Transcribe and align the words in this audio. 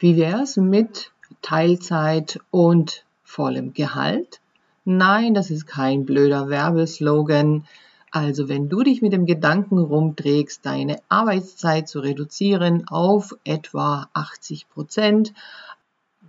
Wie 0.00 0.16
wär's 0.16 0.56
mit 0.56 1.10
Teilzeit 1.42 2.38
und 2.52 3.04
vollem 3.24 3.72
Gehalt? 3.72 4.40
Nein, 4.84 5.34
das 5.34 5.50
ist 5.50 5.66
kein 5.66 6.04
blöder 6.04 6.48
Werbeslogan. 6.48 7.66
Also 8.12 8.48
wenn 8.48 8.68
du 8.68 8.84
dich 8.84 9.02
mit 9.02 9.12
dem 9.12 9.26
Gedanken 9.26 9.78
rumträgst, 9.78 10.64
deine 10.64 11.00
Arbeitszeit 11.08 11.88
zu 11.88 11.98
reduzieren 11.98 12.86
auf 12.86 13.36
etwa 13.42 14.08
80 14.12 14.68
Prozent, 14.68 15.34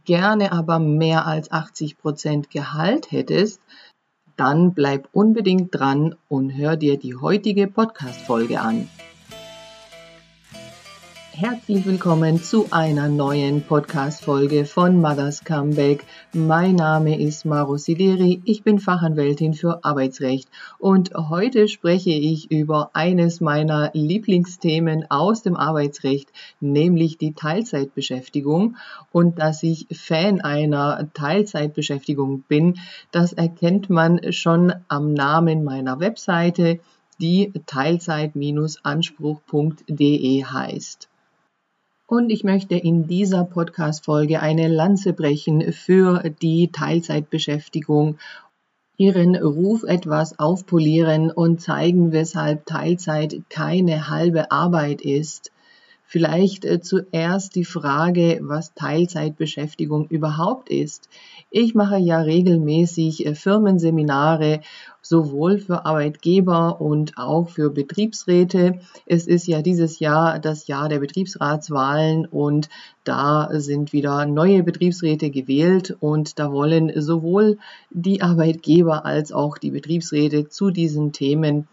gerne 0.03 0.51
aber 0.51 0.79
mehr 0.79 1.27
als 1.27 1.51
80 1.51 1.99
Prozent 1.99 2.49
Gehalt 2.49 3.11
hättest, 3.11 3.61
dann 4.35 4.73
bleib 4.73 5.09
unbedingt 5.11 5.75
dran 5.75 6.15
und 6.27 6.49
hör 6.57 6.75
dir 6.75 6.97
die 6.97 7.15
heutige 7.15 7.67
Podcast-Folge 7.67 8.61
an. 8.61 8.89
Herzlich 11.39 11.85
willkommen 11.85 12.43
zu 12.43 12.67
einer 12.69 13.07
neuen 13.07 13.61
Podcast-Folge 13.61 14.65
von 14.65 14.99
Mothers 14.99 15.45
Comeback. 15.45 16.03
Mein 16.33 16.75
Name 16.75 17.17
ist 17.17 17.45
Maro 17.45 17.77
Sideri. 17.77 18.41
Ich 18.43 18.63
bin 18.63 18.77
Fachanwältin 18.77 19.53
für 19.53 19.85
Arbeitsrecht 19.85 20.49
und 20.79 21.13
heute 21.15 21.69
spreche 21.69 22.09
ich 22.09 22.51
über 22.51 22.89
eines 22.91 23.39
meiner 23.39 23.89
Lieblingsthemen 23.93 25.09
aus 25.09 25.41
dem 25.41 25.55
Arbeitsrecht, 25.55 26.27
nämlich 26.59 27.17
die 27.17 27.31
Teilzeitbeschäftigung. 27.31 28.75
Und 29.13 29.39
dass 29.39 29.63
ich 29.63 29.87
Fan 29.93 30.41
einer 30.41 31.07
Teilzeitbeschäftigung 31.13 32.41
bin, 32.49 32.77
das 33.11 33.31
erkennt 33.31 33.89
man 33.89 34.33
schon 34.33 34.73
am 34.89 35.13
Namen 35.13 35.63
meiner 35.63 36.01
Webseite, 36.01 36.81
die 37.21 37.53
teilzeit-anspruch.de 37.65 40.43
heißt. 40.43 41.09
Und 42.09 42.31
ich 42.31 42.43
möchte 42.43 42.73
in 42.73 43.05
dieser 43.05 43.43
Podcast-Folge 43.43 44.41
eine 44.41 44.67
Lanze 44.67 45.13
brechen 45.13 45.71
für 45.71 46.23
die 46.41 46.71
Teilzeitbeschäftigung, 46.71 48.17
ihren 48.97 49.35
Ruf 49.35 49.83
etwas 49.83 50.39
aufpolieren 50.39 51.29
und 51.29 51.61
zeigen, 51.61 52.11
weshalb 52.11 52.65
Teilzeit 52.65 53.43
keine 53.51 54.09
halbe 54.09 54.49
Arbeit 54.49 55.01
ist. 55.01 55.51
Vielleicht 56.11 56.65
äh, 56.65 56.81
zuerst 56.81 57.53
die 57.53 57.65
Frage, 57.65 58.39
was 58.41 58.73
Teilzeitbeschäftigung 58.73 60.07
überhaupt 60.07 60.71
ist. 60.71 61.07
Ich 61.51 61.75
mache 61.75 61.97
ja 61.97 62.19
regelmäßig 62.19 63.27
äh, 63.27 63.35
Firmenseminare, 63.35 64.61
sowohl 65.03 65.59
für 65.59 65.85
Arbeitgeber 65.85 66.81
und 66.81 67.19
auch 67.19 67.49
für 67.49 67.69
Betriebsräte. 67.69 68.79
Es 69.05 69.27
ist 69.27 69.45
ja 69.45 69.61
dieses 69.61 69.99
Jahr 69.99 70.39
das 70.39 70.65
Jahr 70.65 70.89
der 70.89 70.97
Betriebsratswahlen 70.97 72.25
und 72.25 72.69
da 73.03 73.47
sind 73.51 73.93
wieder 73.93 74.25
neue 74.25 74.63
Betriebsräte 74.63 75.29
gewählt 75.29 75.95
und 75.99 76.39
da 76.39 76.51
wollen 76.51 76.91
sowohl 76.99 77.59
die 77.91 78.23
Arbeitgeber 78.23 79.05
als 79.05 79.31
auch 79.31 79.59
die 79.59 79.69
Betriebsräte 79.69 80.49
zu 80.49 80.71
diesen 80.71 81.11
Themen 81.11 81.67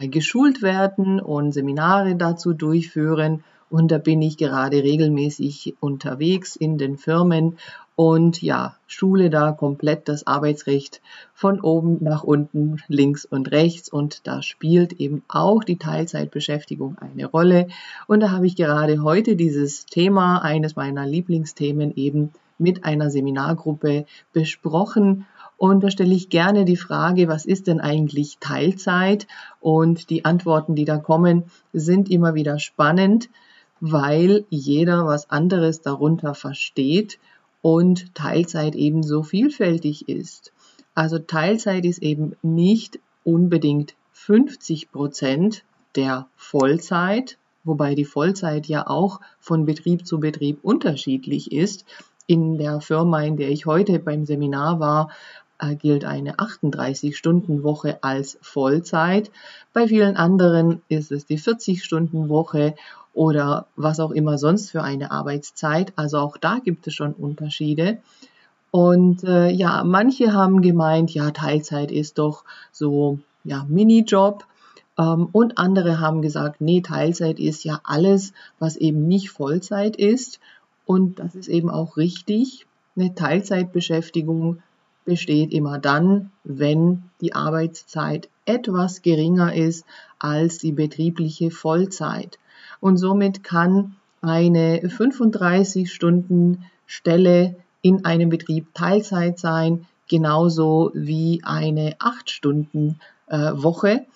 geschult 0.00 0.62
werden 0.62 1.20
und 1.20 1.52
Seminare 1.52 2.16
dazu 2.16 2.54
durchführen 2.54 3.44
und 3.74 3.90
da 3.90 3.98
bin 3.98 4.22
ich 4.22 4.36
gerade 4.36 4.84
regelmäßig 4.84 5.74
unterwegs 5.80 6.54
in 6.54 6.78
den 6.78 6.96
Firmen 6.96 7.58
und 7.96 8.40
ja, 8.40 8.76
schule 8.86 9.30
da 9.30 9.50
komplett 9.50 10.08
das 10.08 10.28
Arbeitsrecht 10.28 11.02
von 11.32 11.60
oben 11.60 11.98
nach 12.00 12.22
unten, 12.22 12.76
links 12.86 13.24
und 13.24 13.50
rechts. 13.50 13.88
Und 13.88 14.28
da 14.28 14.42
spielt 14.42 14.92
eben 14.92 15.24
auch 15.26 15.64
die 15.64 15.76
Teilzeitbeschäftigung 15.76 16.98
eine 17.00 17.26
Rolle. 17.26 17.66
Und 18.06 18.20
da 18.20 18.30
habe 18.30 18.46
ich 18.46 18.54
gerade 18.54 19.02
heute 19.02 19.34
dieses 19.34 19.86
Thema, 19.86 20.38
eines 20.38 20.76
meiner 20.76 21.04
Lieblingsthemen 21.04 21.96
eben 21.96 22.30
mit 22.58 22.84
einer 22.84 23.10
Seminargruppe 23.10 24.06
besprochen. 24.32 25.26
Und 25.56 25.82
da 25.82 25.90
stelle 25.90 26.14
ich 26.14 26.28
gerne 26.28 26.64
die 26.64 26.76
Frage, 26.76 27.26
was 27.26 27.44
ist 27.44 27.66
denn 27.66 27.80
eigentlich 27.80 28.38
Teilzeit? 28.38 29.26
Und 29.58 30.10
die 30.10 30.24
Antworten, 30.24 30.76
die 30.76 30.84
da 30.84 30.98
kommen, 30.98 31.42
sind 31.72 32.08
immer 32.08 32.34
wieder 32.36 32.60
spannend 32.60 33.28
weil 33.80 34.44
jeder 34.50 35.06
was 35.06 35.30
anderes 35.30 35.80
darunter 35.80 36.34
versteht 36.34 37.18
und 37.62 38.14
Teilzeit 38.14 38.74
ebenso 38.74 39.22
vielfältig 39.22 40.08
ist. 40.08 40.52
Also 40.94 41.18
Teilzeit 41.18 41.84
ist 41.84 42.02
eben 42.02 42.36
nicht 42.42 43.00
unbedingt 43.24 43.94
50 44.12 44.92
Prozent 44.92 45.64
der 45.96 46.28
Vollzeit, 46.36 47.38
wobei 47.64 47.94
die 47.94 48.04
Vollzeit 48.04 48.66
ja 48.66 48.86
auch 48.86 49.20
von 49.40 49.64
Betrieb 49.64 50.06
zu 50.06 50.20
Betrieb 50.20 50.58
unterschiedlich 50.62 51.52
ist. 51.52 51.84
In 52.26 52.58
der 52.58 52.80
Firma, 52.80 53.22
in 53.22 53.36
der 53.36 53.50
ich 53.50 53.66
heute 53.66 53.98
beim 53.98 54.24
Seminar 54.24 54.80
war, 54.80 55.10
äh, 55.58 55.74
gilt 55.74 56.04
eine 56.04 56.36
38-Stunden-Woche 56.36 58.02
als 58.02 58.38
Vollzeit. 58.40 59.30
Bei 59.72 59.88
vielen 59.88 60.16
anderen 60.16 60.82
ist 60.88 61.12
es 61.12 61.26
die 61.26 61.38
40-Stunden-Woche 61.38 62.74
oder 63.14 63.66
was 63.76 64.00
auch 64.00 64.10
immer 64.10 64.38
sonst 64.38 64.70
für 64.70 64.82
eine 64.82 65.10
Arbeitszeit. 65.10 65.92
Also 65.96 66.18
auch 66.18 66.36
da 66.36 66.58
gibt 66.58 66.86
es 66.86 66.94
schon 66.94 67.12
Unterschiede. 67.12 67.98
Und 68.70 69.22
äh, 69.22 69.50
ja, 69.50 69.84
manche 69.84 70.32
haben 70.32 70.60
gemeint, 70.60 71.14
ja, 71.14 71.30
Teilzeit 71.30 71.92
ist 71.92 72.18
doch 72.18 72.44
so, 72.72 73.20
ja, 73.44 73.64
Minijob. 73.68 74.44
Ähm, 74.98 75.28
und 75.30 75.58
andere 75.58 76.00
haben 76.00 76.22
gesagt, 76.22 76.60
nee, 76.60 76.80
Teilzeit 76.80 77.38
ist 77.38 77.64
ja 77.64 77.80
alles, 77.84 78.32
was 78.58 78.76
eben 78.76 79.06
nicht 79.06 79.30
Vollzeit 79.30 79.96
ist. 79.96 80.40
Und 80.86 81.20
das 81.20 81.36
ist 81.36 81.48
eben 81.48 81.70
auch 81.70 81.96
richtig. 81.96 82.66
Eine 82.96 83.14
Teilzeitbeschäftigung 83.14 84.60
besteht 85.04 85.52
immer 85.52 85.78
dann, 85.78 86.30
wenn 86.44 87.04
die 87.20 87.34
Arbeitszeit 87.34 88.28
etwas 88.46 89.02
geringer 89.02 89.54
ist 89.54 89.84
als 90.18 90.58
die 90.58 90.72
betriebliche 90.72 91.50
Vollzeit. 91.50 92.38
Und 92.80 92.96
somit 92.96 93.42
kann 93.42 93.96
eine 94.20 94.80
35 94.88 95.92
Stunden 95.92 96.64
Stelle 96.86 97.56
in 97.82 98.04
einem 98.04 98.30
Betrieb 98.30 98.72
Teilzeit 98.74 99.38
sein, 99.38 99.86
genauso 100.08 100.90
wie 100.94 101.42
eine 101.44 101.96
8 101.98 102.30
Stunden 102.30 102.98
äh, 103.26 103.52
Woche. 103.54 104.06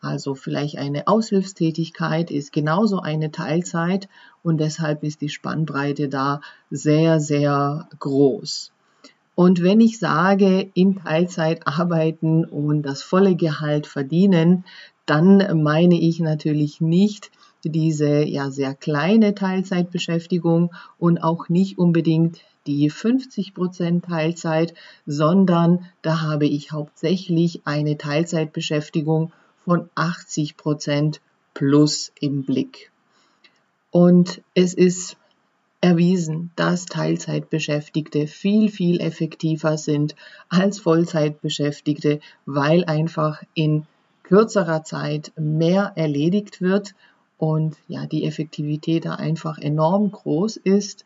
Also 0.00 0.34
vielleicht 0.34 0.76
eine 0.76 1.08
Aushilfstätigkeit 1.08 2.30
ist 2.30 2.52
genauso 2.52 3.00
eine 3.00 3.30
Teilzeit 3.30 4.08
und 4.42 4.58
deshalb 4.58 5.02
ist 5.02 5.22
die 5.22 5.30
Spannbreite 5.30 6.10
da 6.10 6.42
sehr, 6.70 7.20
sehr 7.20 7.88
groß. 7.98 8.73
Und 9.34 9.62
wenn 9.62 9.80
ich 9.80 9.98
sage, 9.98 10.70
in 10.74 10.96
Teilzeit 10.96 11.66
arbeiten 11.66 12.44
und 12.44 12.82
das 12.82 13.02
volle 13.02 13.34
Gehalt 13.34 13.86
verdienen, 13.86 14.64
dann 15.06 15.62
meine 15.62 16.00
ich 16.00 16.20
natürlich 16.20 16.80
nicht 16.80 17.30
diese 17.64 18.24
ja 18.24 18.50
sehr 18.50 18.74
kleine 18.74 19.34
Teilzeitbeschäftigung 19.34 20.72
und 20.98 21.18
auch 21.18 21.48
nicht 21.48 21.78
unbedingt 21.78 22.40
die 22.66 22.88
50 22.90 23.54
Prozent 23.54 24.04
Teilzeit, 24.06 24.74
sondern 25.06 25.86
da 26.02 26.22
habe 26.22 26.46
ich 26.46 26.72
hauptsächlich 26.72 27.62
eine 27.64 27.98
Teilzeitbeschäftigung 27.98 29.32
von 29.64 29.88
80 29.94 30.56
Prozent 30.56 31.20
plus 31.52 32.12
im 32.20 32.44
Blick. 32.44 32.90
Und 33.90 34.42
es 34.54 34.74
ist 34.74 35.16
erwiesen, 35.84 36.50
dass 36.56 36.86
Teilzeitbeschäftigte 36.86 38.26
viel, 38.26 38.70
viel 38.70 39.02
effektiver 39.02 39.76
sind 39.76 40.16
als 40.48 40.78
Vollzeitbeschäftigte, 40.78 42.20
weil 42.46 42.86
einfach 42.86 43.42
in 43.52 43.86
kürzerer 44.22 44.82
Zeit 44.84 45.32
mehr 45.36 45.92
erledigt 45.94 46.62
wird 46.62 46.94
und 47.36 47.76
ja, 47.86 48.06
die 48.06 48.24
Effektivität 48.24 49.04
da 49.04 49.16
einfach 49.16 49.58
enorm 49.58 50.10
groß 50.10 50.56
ist 50.56 51.04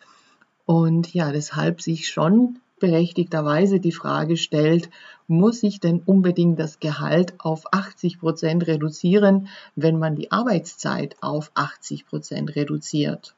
und 0.65 1.13
ja, 1.13 1.33
deshalb 1.33 1.83
sich 1.83 2.09
schon 2.09 2.61
berechtigterweise 2.79 3.81
die 3.81 3.91
Frage 3.91 4.37
stellt, 4.37 4.91
muss 5.27 5.65
ich 5.65 5.81
denn 5.81 6.03
unbedingt 6.07 6.61
das 6.61 6.79
Gehalt 6.79 7.35
auf 7.39 7.65
80 7.73 8.21
Prozent 8.21 8.69
reduzieren, 8.69 9.49
wenn 9.75 9.99
man 9.99 10.15
die 10.15 10.31
Arbeitszeit 10.31 11.17
auf 11.21 11.51
80 11.55 12.07
Prozent 12.07 12.55
reduziert? 12.55 13.35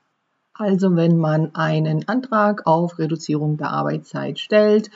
Also 0.61 0.95
wenn 0.95 1.17
man 1.17 1.55
einen 1.55 2.07
Antrag 2.07 2.67
auf 2.67 2.99
Reduzierung 2.99 3.57
der 3.57 3.71
Arbeitszeit 3.71 4.39
stellt 4.39 4.91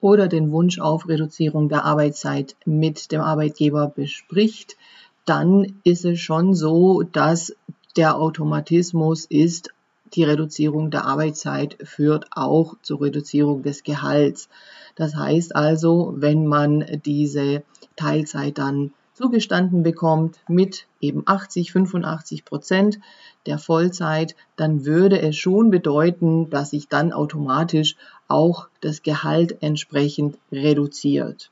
oder 0.00 0.28
den 0.28 0.50
Wunsch 0.50 0.78
auf 0.78 1.08
Reduzierung 1.08 1.68
der 1.68 1.84
Arbeitszeit 1.84 2.56
mit 2.64 3.12
dem 3.12 3.20
Arbeitgeber 3.20 3.92
bespricht, 3.94 4.78
dann 5.26 5.78
ist 5.84 6.06
es 6.06 6.20
schon 6.20 6.54
so, 6.54 7.02
dass 7.02 7.54
der 7.98 8.16
Automatismus 8.16 9.26
ist, 9.26 9.74
die 10.14 10.24
Reduzierung 10.24 10.90
der 10.90 11.04
Arbeitszeit 11.04 11.76
führt 11.82 12.28
auch 12.30 12.74
zur 12.80 13.02
Reduzierung 13.02 13.62
des 13.62 13.82
Gehalts. 13.82 14.48
Das 14.94 15.14
heißt 15.16 15.54
also, 15.54 16.14
wenn 16.16 16.46
man 16.46 16.82
diese 17.04 17.62
Teilzeit 17.96 18.56
dann 18.56 18.94
zugestanden 19.14 19.82
bekommt 19.82 20.38
mit 20.48 20.86
eben 21.00 21.22
80, 21.24 21.72
85 21.72 22.44
Prozent 22.44 22.98
der 23.46 23.58
Vollzeit, 23.58 24.34
dann 24.56 24.84
würde 24.84 25.20
es 25.20 25.36
schon 25.36 25.70
bedeuten, 25.70 26.50
dass 26.50 26.70
sich 26.70 26.88
dann 26.88 27.12
automatisch 27.12 27.96
auch 28.28 28.68
das 28.80 29.02
Gehalt 29.02 29.62
entsprechend 29.62 30.36
reduziert. 30.50 31.50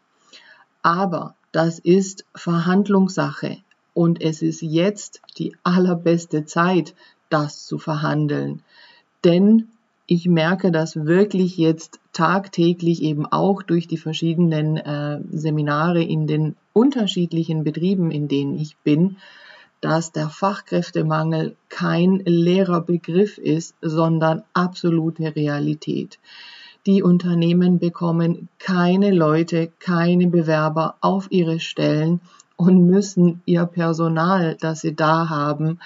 Aber 0.83 1.35
das 1.53 1.79
ist 1.79 2.25
Verhandlungssache 2.35 3.59
und 3.95 4.21
es 4.21 4.43
ist 4.43 4.63
jetzt 4.63 5.21
die 5.39 5.55
allerbeste 5.63 6.45
Zeit, 6.45 6.95
das 7.29 7.67
zu 7.67 7.79
verhandeln. 7.79 8.63
Denn 9.25 9.69
ich 10.07 10.27
merke 10.27 10.73
das 10.73 10.97
wirklich 10.97 11.57
jetzt 11.57 12.01
tagtäglich 12.13 13.03
eben 13.03 13.27
auch 13.27 13.63
durch 13.63 13.87
die 13.87 13.97
verschiedenen 13.97 14.77
äh, 14.77 15.21
Seminare 15.31 16.03
in 16.03 16.27
den 16.27 16.57
unterschiedlichen 16.73 17.65
Betrieben, 17.65 18.11
in 18.11 18.29
denen 18.29 18.59
ich 18.59 18.77
bin, 18.79 19.17
dass 19.81 20.13
der 20.13 20.29
Fachkräftemangel 20.29 21.57
kein 21.69 22.23
leerer 22.25 22.81
Begriff 22.81 23.39
ist, 23.39 23.75
sondern 23.81 24.45
absolute 24.53 25.35
Realität. 25.35 26.19
Die 26.87 27.03
Unternehmen 27.03 27.79
bekommen 27.79 28.49
keine 28.59 29.11
Leute, 29.13 29.71
keine 29.79 30.29
Bewerber 30.29 30.97
auf 31.01 31.29
ihre 31.31 31.61
Stellen 31.61 32.21
und 32.57 32.87
müssen 32.87 33.43
ihr 33.45 33.67
Personal, 33.67 34.57
das 34.61 34.81
sie 34.83 34.95
da 34.95 35.29
haben, 35.29 35.81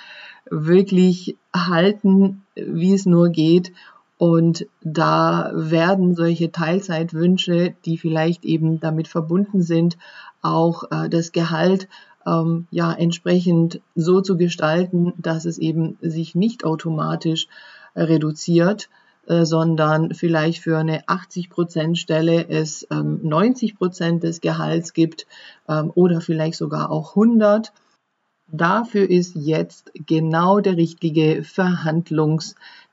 wirklich 0.51 1.37
halten, 1.55 2.43
wie 2.55 2.93
es 2.93 3.07
nur 3.07 3.31
geht 3.31 3.73
und 4.19 4.67
da 4.83 5.51
werden 5.55 6.15
solche 6.15 6.51
Teilzeitwünsche, 6.51 7.75
die 7.85 7.99
vielleicht 7.99 8.45
eben 8.45 8.81
damit 8.81 9.09
verbunden 9.09 9.63
sind, 9.63 9.99
auch 10.41 10.85
äh, 10.91 11.09
das 11.09 11.33
Gehalt 11.33 11.89
ähm, 12.27 12.67
ja 12.71 12.93
entsprechend 12.93 13.81
so 13.95 14.21
zu 14.21 14.37
gestalten, 14.37 15.13
dass 15.19 15.45
es 15.45 15.59
eben 15.59 15.99
sich 16.01 16.35
nicht 16.35 16.65
automatisch 16.65 17.47
äh, 17.95 18.03
reduziert, 18.03 18.89
äh, 19.27 19.45
sondern 19.45 20.15
vielleicht 20.15 20.63
für 20.63 20.79
eine 20.79 21.07
80 21.09 21.51
Prozent 21.51 21.99
Stelle 21.99 22.49
es 22.49 22.87
ähm, 22.91 23.21
90 23.23 23.77
Prozent 23.77 24.23
des 24.23 24.41
Gehalts 24.41 24.95
gibt 24.95 25.27
ähm, 25.69 25.93
oder 25.95 26.21
vielleicht 26.21 26.57
sogar 26.57 26.91
auch 26.91 27.11
100. 27.11 27.73
Dafür 28.49 29.11
ist 29.11 29.35
jetzt 29.35 29.91
genau 29.95 30.61
der 30.61 30.77
richtige 30.77 31.43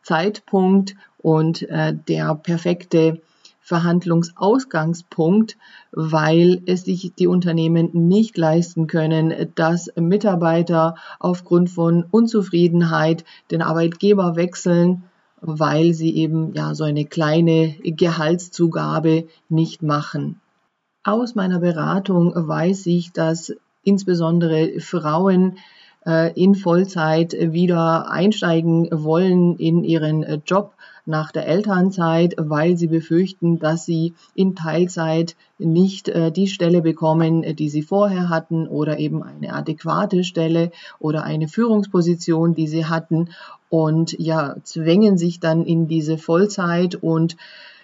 Verhandlungszeitpunkt 0.04 0.96
und 1.18 1.64
äh, 1.64 1.96
der 2.08 2.36
perfekte 2.36 3.22
Verhandlungsausgangspunkt, 3.62 5.58
weil 5.94 6.62
es 6.66 6.84
sich 6.84 7.14
die 7.18 7.28
Unternehmen 7.28 7.90
nicht 7.94 8.38
leisten 8.38 8.88
können, 8.88 9.34
dass 9.56 9.90
Mitarbeiter 9.96 10.96
aufgrund 11.20 11.70
von 11.70 12.04
Unzufriedenheit 12.12 13.24
den 13.52 13.62
Arbeitgeber 13.62 14.36
wechseln, 14.36 15.04
weil 15.40 15.94
sie 15.94 16.14
eben 16.14 16.54
ja 16.54 16.76
so 16.76 16.84
eine 16.84 17.06
kleine 17.06 17.76
Gehaltszugabe 17.84 19.28
nicht 19.48 19.82
machen. 19.82 20.42
Aus 21.06 21.36
meiner 21.36 21.60
Beratung 21.60 22.34
weiß 22.36 22.86
ich, 22.88 23.14
dass 23.14 23.54
insbesondere 23.84 24.80
Frauen 24.80 25.58
in 26.36 26.56
Vollzeit 26.56 27.34
wieder 27.34 28.10
einsteigen 28.12 28.90
wollen 28.92 29.56
in 29.58 29.84
ihren 29.84 30.24
äh, 30.24 30.40
Job 30.46 30.74
nach 31.06 31.32
der 31.32 31.48
Elternzeit, 31.48 32.36
weil 32.38 32.78
sie 32.78 32.88
befürchten, 32.88 33.60
dass 33.60 33.86
sie 33.86 34.14
in 34.36 34.56
Teilzeit 34.56 35.36
nicht 35.58 36.10
äh, 36.10 36.32
die 36.32 36.48
Stelle 36.48 36.82
bekommen, 36.82 37.56
die 37.56 37.70
sie 37.70 37.82
vorher 37.82 38.30
hatten 38.30 38.68
oder 38.68 39.00
eben 39.00 39.24
eine 39.24 39.54
adäquate 39.54 40.24
Stelle 40.24 40.72
oder 41.00 41.24
eine 41.24 41.48
Führungsposition, 41.48 42.56
die 42.56 42.68
sie 42.68 42.86
hatten. 42.86 43.30
Und 43.70 44.18
ja, 44.20 44.56
zwängen 44.64 45.18
sich 45.18 45.40
dann 45.40 45.66
in 45.66 45.88
diese 45.88 46.18
Vollzeit 46.18 46.96
und 46.96 47.36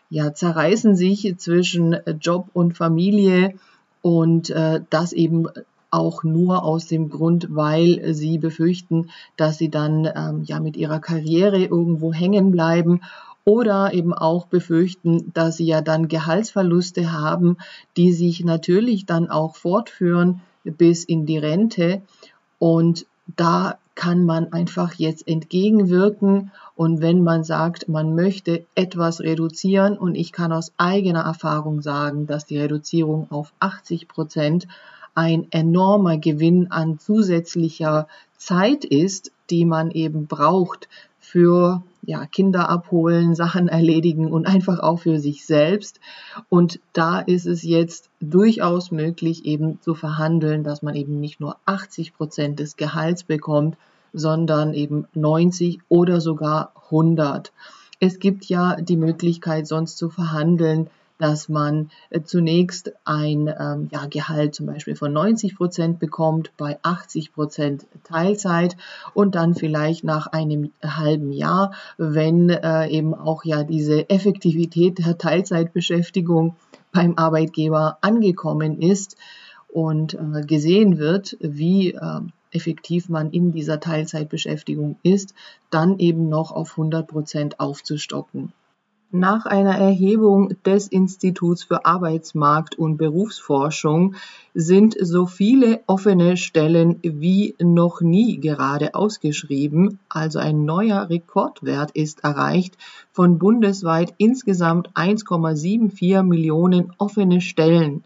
ja, 0.09 0.33
zerreißen 0.33 0.95
sich 0.95 1.35
zwischen 1.37 1.97
Job 2.19 2.47
und 2.53 2.77
Familie. 2.77 3.55
Und 4.01 4.49
äh, 4.49 4.81
das 4.89 5.11
eben 5.11 5.47
auch 5.91 6.23
nur 6.23 6.63
aus 6.63 6.87
dem 6.87 7.09
Grund, 7.09 7.47
weil 7.49 8.13
sie 8.13 8.37
befürchten, 8.37 9.09
dass 9.37 9.57
sie 9.57 9.69
dann 9.69 10.09
ähm, 10.15 10.43
ja 10.43 10.59
mit 10.59 10.77
ihrer 10.77 10.99
Karriere 10.99 11.63
irgendwo 11.63 12.13
hängen 12.13 12.51
bleiben 12.51 13.01
oder 13.45 13.93
eben 13.93 14.13
auch 14.13 14.45
befürchten, 14.45 15.31
dass 15.33 15.57
sie 15.57 15.65
ja 15.65 15.81
dann 15.81 16.07
Gehaltsverluste 16.07 17.11
haben, 17.11 17.57
die 17.97 18.11
sich 18.11 18.43
natürlich 18.43 19.05
dann 19.05 19.29
auch 19.29 19.55
fortführen 19.55 20.41
bis 20.63 21.03
in 21.03 21.25
die 21.25 21.37
Rente. 21.37 22.01
Und 22.59 23.05
da 23.35 23.77
kann 23.95 24.23
man 24.23 24.53
einfach 24.53 24.93
jetzt 24.93 25.27
entgegenwirken. 25.27 26.51
Und 26.75 27.01
wenn 27.01 27.23
man 27.23 27.43
sagt, 27.43 27.89
man 27.89 28.15
möchte 28.15 28.65
etwas 28.75 29.19
reduzieren, 29.19 29.97
und 29.97 30.15
ich 30.15 30.31
kann 30.31 30.53
aus 30.53 30.71
eigener 30.77 31.21
Erfahrung 31.21 31.81
sagen, 31.81 32.27
dass 32.27 32.45
die 32.45 32.57
Reduzierung 32.57 33.27
auf 33.29 33.51
80 33.59 34.07
Prozent 34.07 34.67
ein 35.15 35.47
enormer 35.51 36.17
Gewinn 36.17 36.71
an 36.71 36.99
zusätzlicher 36.99 38.07
Zeit 38.37 38.85
ist, 38.85 39.31
die 39.49 39.65
man 39.65 39.91
eben 39.91 40.27
braucht 40.27 40.87
für 41.19 41.83
ja, 42.01 42.25
Kinder 42.25 42.69
abholen, 42.69 43.35
Sachen 43.35 43.67
erledigen 43.67 44.31
und 44.31 44.47
einfach 44.47 44.79
auch 44.79 44.99
für 44.99 45.19
sich 45.19 45.45
selbst. 45.45 45.99
Und 46.47 46.79
da 46.93 47.19
ist 47.19 47.45
es 47.45 47.63
jetzt 47.63 48.09
durchaus 48.19 48.91
möglich, 48.91 49.45
eben 49.45 49.79
zu 49.81 49.93
verhandeln, 49.93 50.63
dass 50.63 50.81
man 50.81 50.95
eben 50.95 51.19
nicht 51.19 51.39
nur 51.39 51.57
80 51.65 52.15
Prozent 52.15 52.59
des 52.59 52.77
Gehalts 52.77 53.23
bekommt, 53.23 53.77
sondern 54.13 54.73
eben 54.73 55.07
90 55.13 55.79
oder 55.87 56.19
sogar 56.19 56.71
100. 56.85 57.51
Es 57.99 58.19
gibt 58.19 58.45
ja 58.45 58.77
die 58.77 58.97
Möglichkeit, 58.97 59.67
sonst 59.67 59.97
zu 59.97 60.09
verhandeln, 60.09 60.89
dass 61.19 61.49
man 61.49 61.91
äh, 62.09 62.21
zunächst 62.21 62.93
ein 63.05 63.47
ähm, 63.47 63.89
ja, 63.91 64.07
Gehalt 64.07 64.55
zum 64.55 64.65
Beispiel 64.65 64.95
von 64.95 65.13
90 65.13 65.55
Prozent 65.55 65.99
bekommt 65.99 66.51
bei 66.57 66.79
80 66.81 67.33
Prozent 67.33 67.85
Teilzeit 68.03 68.75
und 69.13 69.35
dann 69.35 69.53
vielleicht 69.53 70.03
nach 70.03 70.27
einem 70.27 70.71
halben 70.81 71.31
Jahr, 71.31 71.73
wenn 71.97 72.49
äh, 72.49 72.87
eben 72.87 73.13
auch 73.13 73.43
ja 73.43 73.63
diese 73.63 74.09
Effektivität 74.09 74.97
der 75.05 75.17
Teilzeitbeschäftigung 75.17 76.55
beim 76.91 77.17
Arbeitgeber 77.17 77.97
angekommen 78.01 78.81
ist 78.81 79.15
und 79.67 80.15
äh, 80.15 80.41
gesehen 80.41 80.97
wird, 80.97 81.37
wie 81.41 81.91
äh, 81.91 82.21
effektiv 82.51 83.09
man 83.09 83.29
in 83.31 83.51
dieser 83.51 83.79
Teilzeitbeschäftigung 83.79 84.97
ist, 85.03 85.35
dann 85.69 85.99
eben 85.99 86.29
noch 86.29 86.51
auf 86.51 86.71
100 86.71 87.07
Prozent 87.07 87.59
aufzustocken. 87.59 88.53
Nach 89.11 89.47
einer 89.47 89.75
Erhebung 89.75 90.53
des 90.63 90.87
Instituts 90.87 91.63
für 91.63 91.83
Arbeitsmarkt 91.83 92.77
und 92.77 92.97
Berufsforschung 92.97 94.13
sind 94.53 94.95
so 95.01 95.25
viele 95.25 95.81
offene 95.87 96.37
Stellen 96.37 96.99
wie 97.01 97.55
noch 97.59 98.01
nie 98.01 98.39
gerade 98.39 98.93
ausgeschrieben, 98.93 99.97
also 100.09 100.37
ein 100.37 100.63
neuer 100.63 101.09
Rekordwert 101.09 101.89
ist 101.95 102.23
erreicht 102.23 102.77
von 103.11 103.39
bundesweit 103.39 104.13
insgesamt 104.19 104.91
1,74 104.93 106.21
Millionen 106.21 106.93
offene 106.99 107.41
Stellen. 107.41 108.03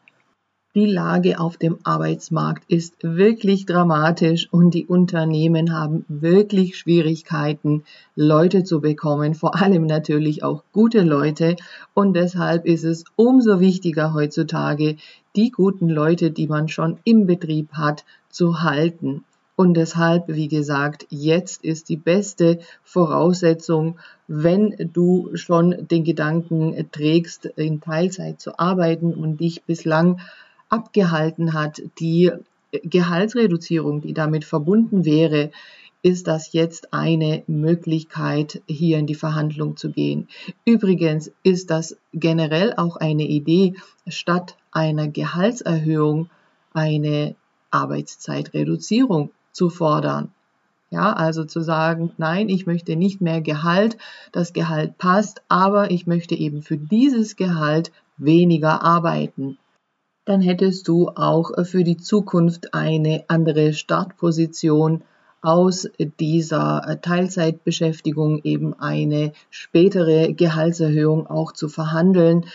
Die 0.76 0.88
Lage 0.88 1.40
auf 1.40 1.58
dem 1.58 1.78
Arbeitsmarkt 1.84 2.64
ist 2.68 2.96
wirklich 3.04 3.68
dramatisch 3.68 4.52
und 4.52 4.74
die 4.74 4.88
Unternehmen 4.88 5.72
haben 5.72 6.04
wirklich 6.08 6.80
Schwierigkeiten, 6.80 7.84
Leute 8.16 8.64
zu 8.64 8.82
bekommen, 8.82 9.36
vor 9.36 9.56
allem 9.62 9.86
natürlich 9.86 10.44
auch 10.44 10.64
gute 10.72 11.04
Leute. 11.04 11.58
Und 11.94 12.16
deshalb 12.16 12.66
ist 12.66 12.86
es 12.86 13.04
umso 13.16 13.60
wichtiger 13.60 14.16
heutzutage, 14.16 14.96
die 15.36 15.52
guten 15.52 15.90
Leute, 15.90 16.32
die 16.32 16.48
man 16.48 16.68
schon 16.70 16.98
im 17.04 17.28
Betrieb 17.28 17.74
hat, 17.74 18.04
zu 18.30 18.64
halten. 18.64 19.24
Und 19.56 19.76
deshalb, 19.76 20.24
wie 20.28 20.48
gesagt, 20.48 21.06
jetzt 21.12 21.64
ist 21.64 21.90
die 21.90 21.98
beste 21.98 22.58
Voraussetzung, 22.84 24.00
wenn 24.28 24.90
du 24.92 25.30
schon 25.36 25.88
den 25.88 26.04
Gedanken 26.04 26.90
trägst, 26.92 27.46
in 27.46 27.80
Teilzeit 27.80 28.42
zu 28.42 28.58
arbeiten 28.58 29.14
und 29.14 29.40
dich 29.40 29.62
bislang 29.62 30.20
abgehalten 30.74 31.54
hat, 31.54 31.84
die 32.00 32.32
Gehaltsreduzierung, 32.72 34.02
die 34.02 34.16
damit 34.16 34.44
verbunden 34.44 35.06
wäre, 35.06 35.52
ist 36.02 36.28
das 36.28 36.52
jetzt 36.52 36.94
eine 36.94 37.44
Möglichkeit, 37.46 38.64
hier 38.68 38.98
in 38.98 39.06
die 39.06 39.16
Verhandlung 39.16 39.78
zu 39.78 39.92
gehen. 39.92 40.28
Übrigens 40.66 41.32
ist 41.44 41.70
das 41.70 41.96
generell 42.12 42.74
auch 42.76 42.98
eine 42.98 43.24
Idee, 43.24 43.76
statt 44.08 44.58
einer 44.72 45.08
Gehaltserhöhung 45.08 46.30
eine 46.74 47.36
Arbeitszeitreduzierung 47.70 49.30
zu 49.52 49.70
fordern. 49.70 50.32
Ja, 50.90 51.14
also 51.14 51.46
zu 51.46 51.62
sagen, 51.62 52.12
nein, 52.18 52.50
ich 52.50 52.66
möchte 52.66 52.96
nicht 52.96 53.22
mehr 53.22 53.42
Gehalt, 53.42 53.98
das 54.32 54.54
Gehalt 54.54 54.98
passt, 54.98 55.44
aber 55.50 55.92
ich 55.92 56.08
möchte 56.08 56.36
eben 56.36 56.64
für 56.64 56.78
dieses 56.78 57.36
Gehalt 57.36 57.92
weniger 58.18 58.84
arbeiten. 58.84 59.58
Dann 60.26 60.42
hättest 60.42 60.88
du 60.88 61.10
auch 61.10 61.52
für 61.66 61.84
die 61.84 61.98
Zukunft 61.98 62.74
eine 62.74 63.26
andere 63.28 63.74
Startposition 63.74 65.04
aus 65.42 65.90
dieser 66.20 67.00
Teilzeitbeschäftigung 67.02 68.40
eben 68.44 68.74
eine 68.74 69.34
spätere 69.50 70.34
Gehaltserhöhung 70.34 71.28
auch 71.28 71.52
zu 71.52 71.68
verhandeln, 71.68 72.46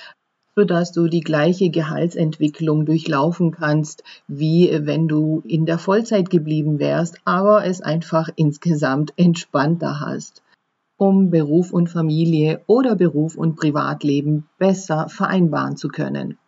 sodass 0.56 0.92
du 0.92 1.06
die 1.06 1.20
gleiche 1.20 1.68
Gehaltsentwicklung 1.68 2.86
durchlaufen 2.86 3.52
kannst, 3.52 4.02
wie 4.26 4.70
wenn 4.72 5.06
du 5.06 5.42
in 5.46 5.66
der 5.66 5.78
Vollzeit 5.78 6.30
geblieben 6.30 6.78
wärst, 6.78 7.18
aber 7.26 7.66
es 7.66 7.82
einfach 7.82 8.30
insgesamt 8.34 9.12
entspannter 9.16 10.00
hast, 10.00 10.42
um 10.96 11.30
Beruf 11.30 11.72
und 11.72 11.88
Familie 11.88 12.62
oder 12.66 12.96
Beruf 12.96 13.36
und 13.36 13.56
Privatleben 13.56 14.48
besser 14.58 15.08
vereinbaren 15.10 15.76
zu 15.76 15.88
können. 15.88 16.38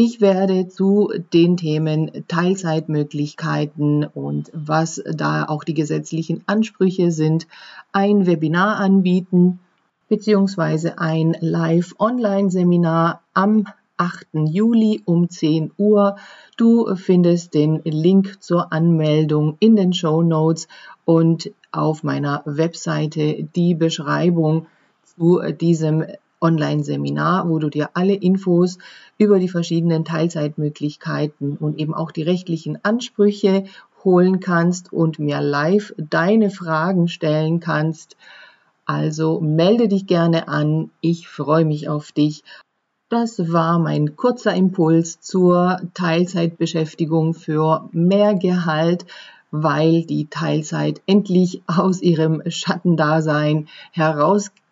Ich 0.00 0.20
werde 0.20 0.68
zu 0.68 1.10
den 1.32 1.56
Themen 1.56 2.24
Teilzeitmöglichkeiten 2.28 4.04
und 4.04 4.48
was 4.54 5.02
da 5.12 5.46
auch 5.46 5.64
die 5.64 5.74
gesetzlichen 5.74 6.44
Ansprüche 6.46 7.10
sind, 7.10 7.48
ein 7.90 8.24
Webinar 8.24 8.76
anbieten 8.76 9.58
beziehungsweise 10.08 11.00
ein 11.00 11.36
Live-Online-Seminar 11.40 13.22
am 13.34 13.66
8. 13.96 14.28
Juli 14.34 15.02
um 15.04 15.30
10 15.30 15.72
Uhr. 15.78 16.14
Du 16.56 16.94
findest 16.94 17.54
den 17.54 17.82
Link 17.82 18.40
zur 18.40 18.72
Anmeldung 18.72 19.56
in 19.58 19.74
den 19.74 19.92
Show 19.92 20.22
Notes 20.22 20.68
und 21.06 21.50
auf 21.72 22.04
meiner 22.04 22.42
Webseite 22.44 23.48
die 23.56 23.74
Beschreibung 23.74 24.68
zu 25.16 25.40
diesem 25.60 26.04
Online-Seminar, 26.40 27.48
wo 27.48 27.58
du 27.58 27.68
dir 27.68 27.90
alle 27.94 28.14
Infos 28.14 28.78
über 29.18 29.38
die 29.38 29.48
verschiedenen 29.48 30.04
Teilzeitmöglichkeiten 30.04 31.56
und 31.56 31.78
eben 31.78 31.94
auch 31.94 32.10
die 32.10 32.22
rechtlichen 32.22 32.84
Ansprüche 32.84 33.64
holen 34.04 34.40
kannst 34.40 34.92
und 34.92 35.18
mir 35.18 35.40
live 35.40 35.94
deine 35.96 36.50
Fragen 36.50 37.08
stellen 37.08 37.60
kannst. 37.60 38.16
Also 38.86 39.40
melde 39.40 39.88
dich 39.88 40.06
gerne 40.06 40.48
an. 40.48 40.90
Ich 41.00 41.28
freue 41.28 41.64
mich 41.64 41.88
auf 41.88 42.12
dich. 42.12 42.42
Das 43.10 43.52
war 43.52 43.78
mein 43.78 44.16
kurzer 44.16 44.54
Impuls 44.54 45.20
zur 45.20 45.80
Teilzeitbeschäftigung 45.94 47.34
für 47.34 47.88
mehr 47.92 48.34
Gehalt 48.34 49.06
weil 49.50 50.04
die 50.04 50.26
Teilzeit 50.26 51.00
endlich 51.06 51.62
aus 51.66 52.02
ihrem 52.02 52.42
Schattendasein 52.46 53.68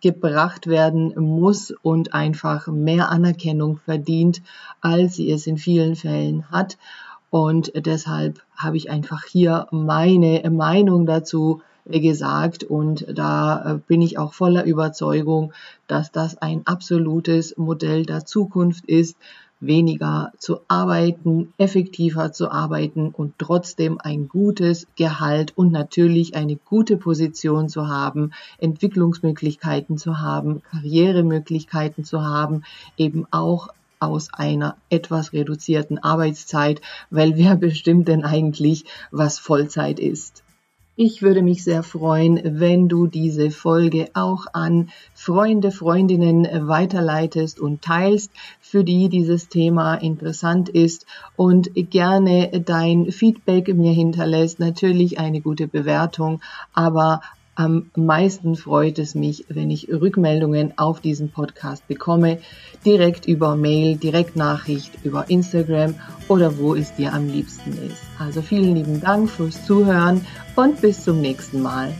herausgebracht 0.07 0.67
werden 0.67 1.15
muss 1.17 1.73
und 1.83 2.15
einfach 2.15 2.69
mehr 2.69 3.11
Anerkennung 3.11 3.79
verdient, 3.85 4.43
als 4.81 5.17
sie 5.17 5.31
es 5.31 5.47
in 5.47 5.59
vielen 5.59 5.97
Fällen 5.97 6.51
hat. 6.51 6.79
Und 7.31 7.73
deshalb 7.75 8.41
habe 8.57 8.77
ich 8.77 8.91
einfach 8.91 9.25
hier 9.25 9.67
meine 9.71 10.49
Meinung 10.51 11.07
dazu 11.07 11.61
gesagt 11.85 12.65
und 12.65 13.07
da 13.13 13.75
äh, 13.75 13.79
bin 13.87 14.03
ich 14.03 14.19
auch 14.19 14.33
voller 14.33 14.65
Überzeugung, 14.65 15.53
dass 15.87 16.11
das 16.11 16.37
ein 16.39 16.63
absolutes 16.67 17.57
Modell 17.57 18.05
der 18.05 18.25
Zukunft 18.25 18.87
ist, 18.87 19.17
weniger 19.61 20.33
zu 20.39 20.61
arbeiten, 20.69 21.53
effektiver 21.59 22.33
zu 22.33 22.51
arbeiten 22.51 23.09
und 23.09 23.35
trotzdem 23.39 23.99
ein 24.01 24.29
gutes 24.29 24.87
Gehalt 24.97 25.57
und 25.57 25.73
natürlich 25.73 26.37
eine 26.37 26.57
gute 26.57 26.97
Position 26.97 27.69
zu 27.69 27.89
haben, 27.89 28.33
Entwicklungsmöglichkeiten 28.59 29.99
zu 29.99 30.21
haben, 30.21 30.63
Karrieremöglichkeiten 30.63 32.05
zu 32.05 32.23
haben, 32.23 32.65
eben 32.97 33.27
auch 33.31 33.69
aus 33.99 34.33
einer 34.33 34.77
etwas 34.91 35.33
reduzierten 35.33 35.99
Arbeitszeit, 35.99 36.81
weil 37.11 37.37
wer 37.37 37.57
bestimmt 37.67 38.09
denn 38.09 38.25
eigentlich, 38.25 38.85
was 39.11 39.39
Vollzeit 39.39 39.99
ist? 39.99 40.43
Ich 40.99 41.21
würde 41.21 41.43
mich 41.43 41.63
sehr 41.63 41.83
freuen, 41.83 42.41
wenn 42.59 42.89
du 42.89 43.07
diese 43.07 43.51
Folge 43.51 44.09
auch 44.15 44.47
an 44.55 44.89
Freunde, 45.13 45.71
Freundinnen 45.71 46.49
weiterleitest 46.69 47.61
und 47.61 47.83
teilst, 47.83 48.31
für 48.63 48.83
die 48.83 49.11
dieses 49.11 49.51
Thema 49.51 49.97
interessant 49.97 50.71
ist 50.71 51.05
und 51.37 51.69
gerne 51.75 52.63
dein 52.65 53.13
Feedback 53.13 53.75
mir 53.75 53.93
hinterlässt. 53.93 54.59
Natürlich 54.59 55.19
eine 55.19 55.43
gute 55.43 55.69
Bewertung, 55.69 56.41
aber 56.73 57.21
am 57.57 57.91
meisten 57.97 58.55
freut 58.55 58.99
es 58.99 59.15
mich, 59.15 59.47
wenn 59.49 59.71
ich 59.71 59.89
Rückmeldungen 59.89 60.75
auf 60.77 61.01
diesen 61.01 61.31
Podcast 61.31 61.89
bekomme, 61.89 62.39
direkt 62.85 63.27
über 63.27 63.57
Mail, 63.57 63.97
Direktnachricht, 63.97 64.93
über 65.03 65.29
Instagram 65.29 65.95
oder 66.29 66.59
wo 66.59 66.75
es 66.75 66.95
dir 66.95 67.13
am 67.13 67.29
liebsten 67.29 67.73
ist. 67.73 68.03
Also 68.19 68.43
vielen 68.43 68.75
lieben 68.75 69.01
Dank 69.01 69.31
fürs 69.31 69.65
Zuhören 69.65 70.25
und 70.55 70.81
bis 70.81 71.03
zum 71.03 71.21
nächsten 71.21 71.63
Mal. 71.63 71.93